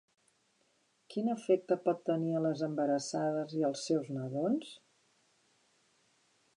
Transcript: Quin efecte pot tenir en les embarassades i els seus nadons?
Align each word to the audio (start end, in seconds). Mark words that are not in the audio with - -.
Quin 1.15 1.27
efecte 1.33 1.77
pot 1.83 2.01
tenir 2.11 2.33
en 2.39 2.45
les 2.47 2.65
embarassades 2.71 3.55
i 3.61 3.65
els 3.71 3.87
seus 3.91 4.11
nadons? 4.17 4.75